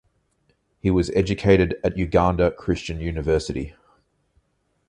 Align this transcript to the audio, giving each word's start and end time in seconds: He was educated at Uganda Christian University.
He 0.79 0.89
was 0.89 1.11
educated 1.11 1.79
at 1.83 1.95
Uganda 1.95 2.49
Christian 2.49 2.99
University. 2.99 3.75